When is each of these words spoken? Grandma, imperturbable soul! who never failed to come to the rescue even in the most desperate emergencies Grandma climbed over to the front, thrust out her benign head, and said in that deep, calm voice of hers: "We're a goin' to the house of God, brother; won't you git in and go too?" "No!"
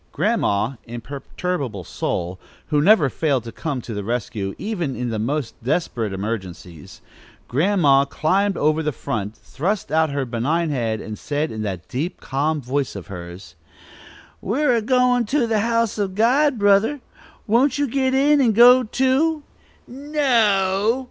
Grandma, 0.11 0.77
imperturbable 0.87 1.83
soul! 1.83 2.39
who 2.69 2.81
never 2.81 3.07
failed 3.07 3.43
to 3.43 3.51
come 3.51 3.81
to 3.83 3.93
the 3.93 4.03
rescue 4.03 4.55
even 4.57 4.95
in 4.95 5.11
the 5.11 5.19
most 5.19 5.53
desperate 5.63 6.11
emergencies 6.11 7.01
Grandma 7.47 8.03
climbed 8.05 8.57
over 8.57 8.79
to 8.79 8.85
the 8.85 8.91
front, 8.91 9.35
thrust 9.37 9.91
out 9.91 10.09
her 10.09 10.25
benign 10.25 10.71
head, 10.71 11.01
and 11.01 11.19
said 11.19 11.51
in 11.51 11.61
that 11.61 11.87
deep, 11.87 12.19
calm 12.19 12.59
voice 12.61 12.95
of 12.95 13.09
hers: 13.13 13.53
"We're 14.41 14.73
a 14.73 14.81
goin' 14.81 15.25
to 15.25 15.45
the 15.45 15.59
house 15.59 15.99
of 15.99 16.15
God, 16.15 16.57
brother; 16.57 16.99
won't 17.45 17.77
you 17.77 17.85
git 17.87 18.15
in 18.15 18.41
and 18.41 18.55
go 18.55 18.81
too?" 18.81 19.43
"No!" 19.87 20.99